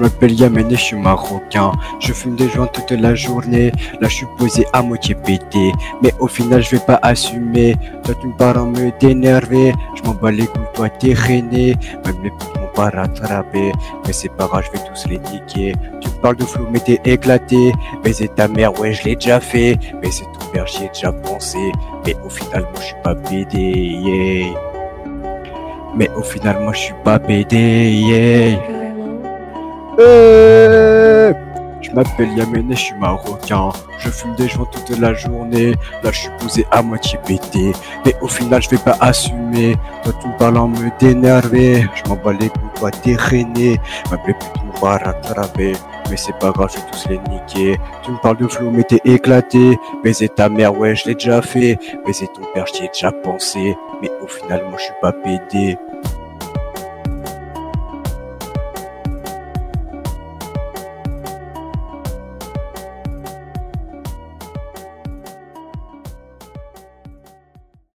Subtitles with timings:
[0.00, 1.72] Je m'appelle Yamene, je suis marocain.
[1.98, 3.70] Je fume des joints toute la journée.
[4.00, 5.72] Là, je suis posé à moitié pété.
[6.02, 7.76] Mais au final, je vais pas assumer.
[8.04, 9.74] Toi, tu me parles en me d'énerver.
[9.94, 11.76] Je m'en bats les couilles, toi, t'es rené.
[12.06, 12.30] Même les
[12.74, 13.72] pas rattrapé.
[14.06, 15.74] Mais c'est pas grave, je vais tous les niquer.
[16.00, 17.72] Tu parles de flou, mais t'es éclaté.
[18.02, 19.78] Baiser ta mère, ouais, je l'ai déjà fait.
[20.02, 21.58] Mais c'est ton père, j'y ai déjà pensé.
[22.06, 24.54] Mais au final, moi, je suis pas pédé, yeah.
[25.96, 28.79] Mais au final, moi, je suis pas pédé, yeah.
[31.90, 33.70] Je m'appelle Yamene, je suis marocain.
[33.98, 35.72] Je fume des joints toute la journée.
[36.04, 37.72] Là, je suis posé à moitié pété.
[38.06, 39.76] Mais au final, je vais pas assumer.
[40.04, 41.88] Toi, tu me en me d'énerver.
[41.94, 43.80] Je m'en bats les couilles, toi, t'es rené.
[44.24, 45.72] Putes m'ont pas rattrapé.
[46.08, 47.80] Mais c'est pas grave, je vais tous les niquer.
[48.02, 49.76] Tu me parles de flou, mais t'es éclaté.
[50.04, 51.76] Baiser ta mère, ouais, je l'ai déjà fait.
[52.06, 53.76] Baiser ton père, j'y ai déjà pensé.
[54.00, 55.76] Mais au final, moi, je suis pas pédé.